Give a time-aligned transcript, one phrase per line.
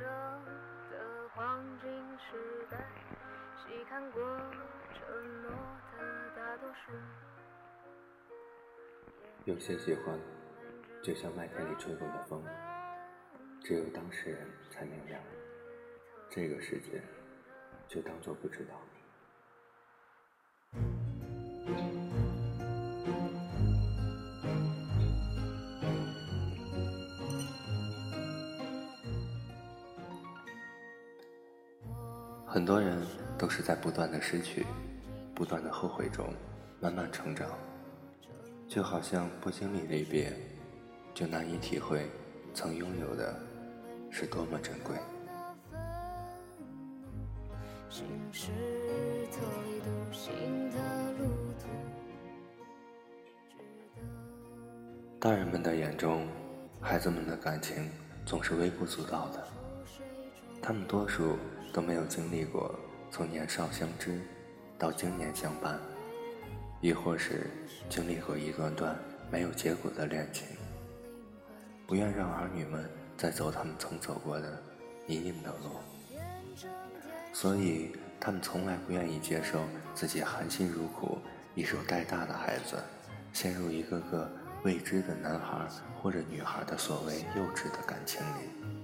[0.00, 0.06] 舍
[0.90, 2.78] 的黄金时代，
[3.58, 4.22] 细看过
[4.94, 5.50] 承诺
[5.92, 6.92] 的大多数。
[9.44, 10.18] 有些喜欢，
[11.02, 12.42] 就像麦田里吹过的风，
[13.62, 15.20] 只有当事人才明了。
[16.30, 17.02] 这个世界，
[17.86, 18.80] 就当做不知道。
[33.50, 34.64] 是在不断的失去、
[35.34, 36.32] 不断的后悔中
[36.80, 37.48] 慢慢成长，
[38.68, 40.32] 就好像不经历离别，
[41.12, 42.08] 就难以体会
[42.54, 43.34] 曾拥有的
[44.08, 44.96] 是多么珍贵。
[55.18, 56.26] 大人们的眼中，
[56.80, 57.90] 孩子们的感情
[58.24, 59.44] 总是微不足道的，
[60.62, 61.36] 他们多数。
[61.72, 62.74] 都没有经历过
[63.10, 64.20] 从年少相知
[64.78, 65.78] 到经年相伴，
[66.80, 67.50] 亦或是
[67.88, 68.96] 经历过一段段
[69.30, 70.46] 没有结果的恋情，
[71.86, 74.62] 不愿让儿女们再走他们曾走过的
[75.06, 75.80] 泥泞的路，
[77.32, 81.18] 所以他们从来不愿意接受自己含辛茹苦
[81.56, 82.76] 一手带大的孩子，
[83.32, 84.30] 陷入一个个
[84.62, 85.66] 未知的男孩
[86.00, 88.79] 或者女孩的所谓幼稚的感情里。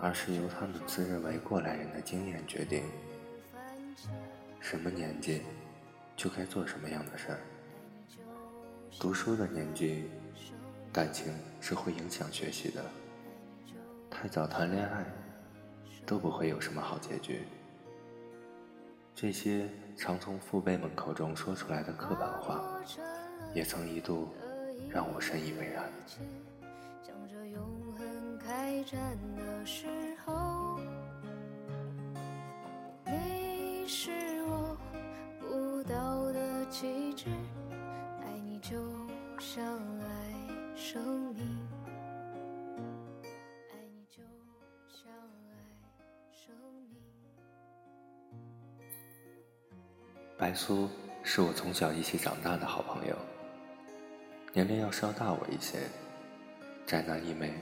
[0.00, 2.84] 而是由他们自认为过来人的经验决定，
[4.60, 5.42] 什么年纪
[6.16, 7.38] 就该做什么样的事儿。
[8.98, 10.08] 读书的年纪，
[10.92, 12.84] 感情是会影响学习的。
[14.10, 15.04] 太早谈恋爱，
[16.06, 17.42] 都不会有什么好结局。
[19.14, 22.80] 这些常从父辈们口中说出来的刻板话，
[23.52, 24.28] 也曾一度
[24.88, 25.90] 让我深以为然。
[28.78, 29.86] 开战的时
[30.24, 30.78] 候，
[33.04, 34.12] 你是
[34.44, 34.78] 我
[35.40, 37.26] 不到的气质，
[38.22, 38.76] 爱你就
[39.40, 39.64] 像
[39.98, 40.06] 爱
[40.76, 41.02] 生
[41.34, 41.58] 命，
[43.72, 44.22] 爱你就
[44.88, 45.52] 像爱
[46.30, 46.54] 生
[46.88, 47.00] 命。
[50.38, 50.88] 白苏
[51.24, 53.16] 是我从小一起长大的好朋友，
[54.52, 55.80] 年龄要稍大我一些，
[56.86, 57.52] 宅男一枚。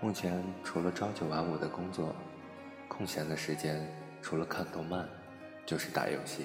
[0.00, 2.14] 目前除了朝九晚五的工作，
[2.86, 3.90] 空闲的时间
[4.20, 5.08] 除了看动漫，
[5.64, 6.44] 就是打游戏。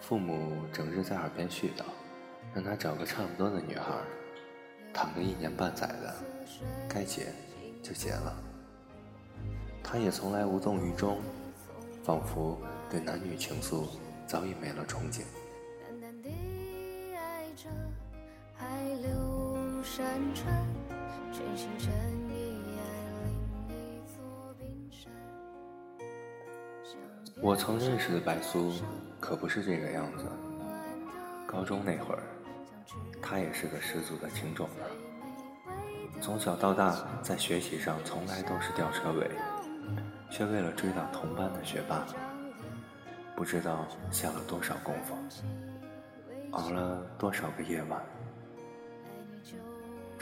[0.00, 1.84] 父母整日在耳边絮叨，
[2.52, 3.94] 让他找个差不多的女孩，
[4.92, 6.14] 谈个一年半载的，
[6.88, 7.32] 该结
[7.82, 8.36] 就结了。
[9.82, 11.20] 他也从来无动于衷，
[12.02, 12.58] 仿佛
[12.90, 13.86] 对男女情愫
[14.26, 15.22] 早已没了憧憬。
[15.80, 16.30] 淡淡地
[17.14, 17.68] 爱着，
[18.56, 18.66] 海
[19.00, 20.04] 流山
[20.34, 20.52] 川
[27.40, 28.72] 我曾认识的白苏
[29.20, 30.24] 可不是这个样子。
[31.46, 32.22] 高中那会儿，
[33.20, 34.84] 她也是个十足的情种呢。
[36.20, 39.30] 从小到大，在学习上从来都是吊车尾，
[40.30, 42.06] 却为了追到同班的学霸，
[43.36, 45.14] 不知道下了多少功夫，
[46.52, 48.02] 熬了多少个夜晚。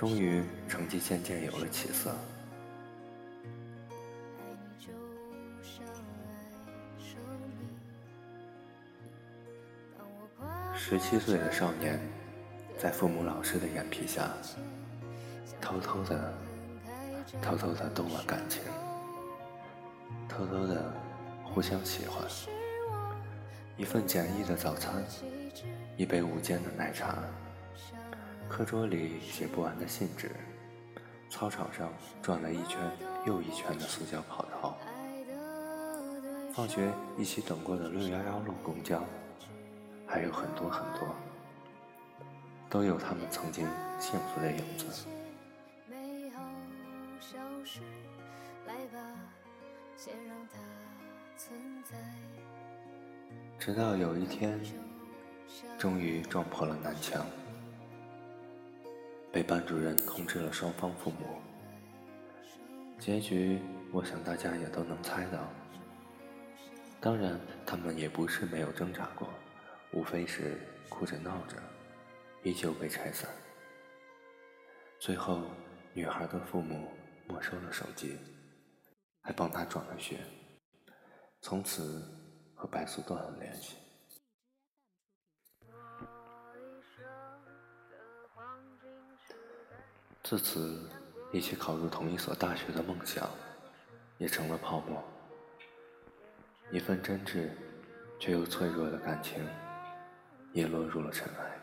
[0.03, 2.13] 终于，成绩渐渐有了起色。
[10.75, 12.01] 十七岁的少年，
[12.77, 14.29] 在父母老师的眼皮下，
[15.61, 16.35] 偷偷的、
[17.41, 18.61] 偷偷的动了感情，
[20.29, 20.93] 偷偷的
[21.45, 22.27] 互相喜欢。
[23.77, 25.01] 一份简易的早餐，
[25.97, 27.19] 一杯无间的奶茶。
[28.53, 30.31] 课桌里写不完的信纸，
[31.31, 31.91] 操场上
[32.21, 32.79] 转了一圈
[33.25, 34.77] 又一圈的塑胶跑道，
[36.53, 39.03] 放学一起等过的六幺幺路公交，
[40.07, 41.09] 还有很多很多，
[42.69, 43.67] 都有他们曾经
[43.99, 45.07] 幸福的影子。
[53.59, 54.61] 直到有一天，
[55.79, 57.25] 终于撞破了南墙。
[59.33, 61.41] 被班主任通知了双方父母，
[62.99, 63.59] 结局
[63.91, 65.49] 我想大家也都能猜到。
[67.01, 69.27] 当然，他们也不是没有挣扎过，
[69.93, 71.57] 无非是哭着闹着，
[72.43, 73.31] 依旧被拆散。
[74.99, 75.41] 最后，
[75.95, 76.91] 女孩的父母
[77.27, 78.19] 没收了手机，
[79.23, 80.19] 还帮她转了学，
[81.41, 82.07] 从此
[82.55, 83.77] 和白素断了联系。
[90.25, 90.89] 自此，
[91.33, 93.29] 一起考入同一所大学的梦想，
[94.19, 95.03] 也成了泡沫。
[96.71, 97.51] 一份真挚
[98.19, 99.45] 却又脆弱的感情，
[100.53, 101.59] 也落入了尘埃。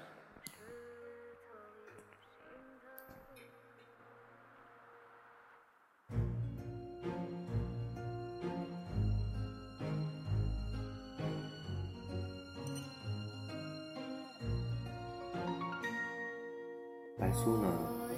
[17.18, 18.09] 白苏呢，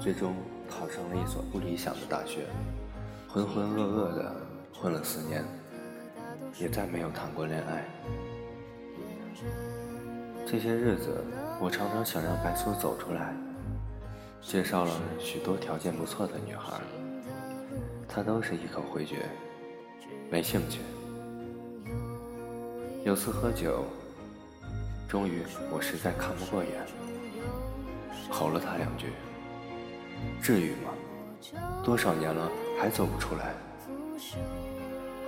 [0.00, 0.34] 最终
[0.68, 2.46] 考上了一所不理想的大学，
[3.28, 4.34] 浑浑噩噩的
[4.72, 5.44] 混了四年，
[6.58, 7.84] 也再没有谈过恋爱。
[10.46, 11.24] 这些日子，
[11.60, 13.34] 我常常想让白苏走出来，
[14.42, 16.80] 介绍了许多条件不错的女孩，
[18.06, 19.26] 她都是一口回绝，
[20.30, 20.80] 没兴趣。
[23.04, 23.84] 有次喝酒，
[25.08, 26.72] 终于我实在看不过眼。
[28.30, 29.12] 吼了他两句，
[30.42, 30.90] 至于吗？
[31.84, 32.50] 多少年了
[32.80, 33.54] 还走不出来？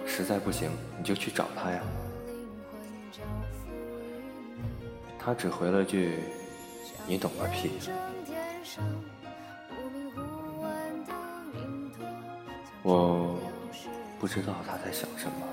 [0.07, 1.81] 实在不行你就去找他呀。
[5.19, 6.21] 他只回了句
[7.07, 7.73] ：“你懂个屁。”
[12.83, 13.39] 我
[14.19, 15.47] 不知道他在想什么，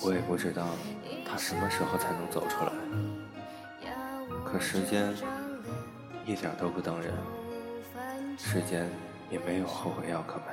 [0.00, 0.66] 我也不知道
[1.24, 2.72] 他什么时候才能走出来。
[4.44, 5.14] 可时间。
[6.24, 7.12] 一点都不等人，
[8.38, 8.88] 世间
[9.30, 10.44] 也没有后悔药可买。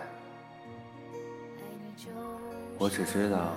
[2.78, 3.56] 我只知道，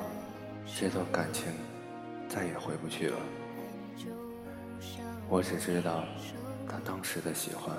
[0.67, 1.53] 这段感情
[2.29, 3.17] 再也回不去了。
[5.29, 6.05] 我只知道，
[6.69, 7.77] 他当时的喜欢，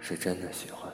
[0.00, 0.92] 是真的喜欢。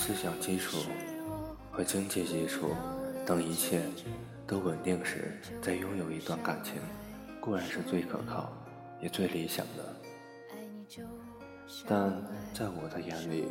[0.00, 0.78] 思想基础
[1.70, 2.74] 和经济基础
[3.26, 3.82] 等一切
[4.46, 6.76] 都稳定时，再拥有一段感情，
[7.38, 8.50] 固然是最可靠
[8.98, 9.94] 也最理想的。
[11.86, 12.10] 但
[12.54, 13.46] 在我的眼里，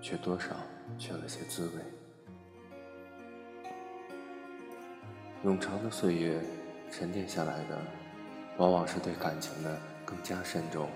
[0.00, 0.56] 却多少
[0.98, 1.74] 缺了些滋味。
[5.44, 6.42] 冗长的岁月
[6.90, 7.78] 沉淀下来的，
[8.56, 10.88] 往往是对感情的更加慎重。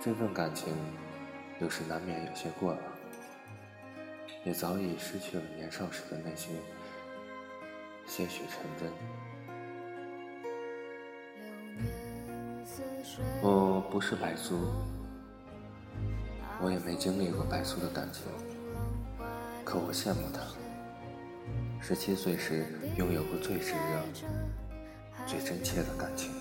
[0.00, 0.74] 这份感情。
[1.60, 2.80] 有时难免有些过了，
[4.44, 6.50] 也早已失去了年少时的那些
[8.06, 8.90] 些许纯真。
[13.42, 14.70] 我不是白苏，
[16.60, 18.22] 我也没经历过白苏的感情，
[19.64, 20.40] 可我羡慕她。
[21.80, 23.78] 十七岁时拥有过最炙热、
[25.26, 26.32] 最真切的感情。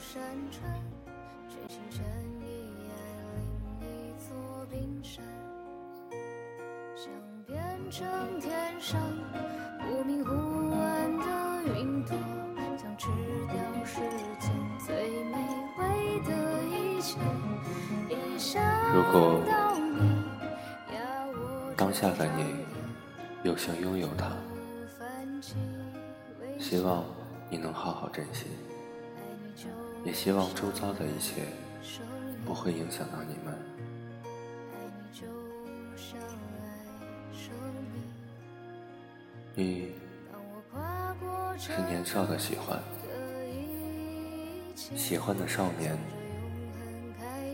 [7.93, 8.03] 成
[8.39, 8.49] 天
[8.81, 8.99] 上
[9.77, 10.31] 不明忽
[10.71, 11.25] 暗的
[11.77, 12.17] 云朵，
[12.75, 13.07] 将吃
[13.45, 13.99] 掉世
[14.39, 14.51] 间
[14.83, 15.37] 最美
[15.77, 16.31] 味的
[16.63, 17.19] 一切。
[18.95, 19.43] 如果
[21.77, 22.65] 当下的你
[23.43, 24.31] 又想拥有它，
[26.59, 27.05] 希望
[27.47, 28.47] 你能好好珍惜，
[30.03, 31.43] 也希望周遭的一切
[32.43, 33.72] 不会影响到你们。
[39.55, 39.91] 你
[41.59, 42.79] 是年少的喜欢，
[44.75, 45.95] 喜欢的少年，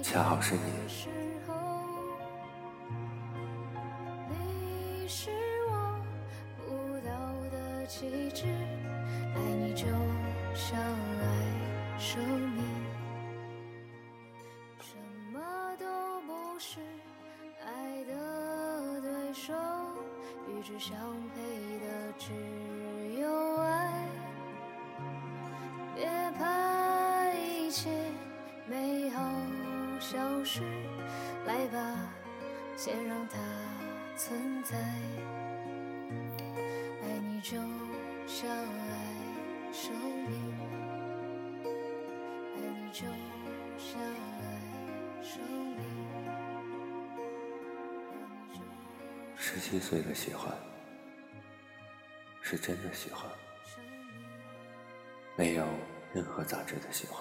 [0.01, 0.61] 恰好是你。
[4.29, 5.29] 你是
[5.69, 6.01] 我
[6.57, 7.11] 不到
[7.51, 8.45] 的气质，
[9.35, 9.85] 爱你就
[10.55, 12.63] 像爱生命，
[30.09, 30.61] 消失，
[31.45, 31.77] 来吧，
[32.75, 33.37] 先让它
[34.17, 34.75] 存在。
[37.03, 37.57] 爱你就
[38.25, 39.13] 像爱
[39.71, 39.93] 生
[40.27, 40.33] 命，
[42.55, 43.05] 爱你就
[43.77, 45.39] 像爱生
[45.77, 45.77] 命。
[49.37, 50.51] 十七岁的喜欢。
[52.41, 53.29] 是真的喜欢，
[55.35, 55.67] 没有
[56.11, 57.18] 任何杂质的喜欢。